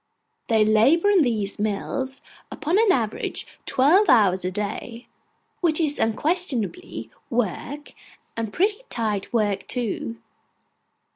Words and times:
They 0.47 0.65
labour 0.65 1.11
in 1.11 1.21
these 1.21 1.59
mills, 1.59 2.21
upon 2.51 2.79
an 2.79 2.91
average, 2.91 3.45
twelve 3.67 4.09
hours 4.09 4.43
a 4.43 4.49
day, 4.49 5.07
which 5.59 5.79
is 5.79 5.99
unquestionably 5.99 7.11
work, 7.29 7.93
and 8.35 8.51
pretty 8.51 8.81
tight 8.89 9.31
work 9.31 9.67
too. 9.67 10.17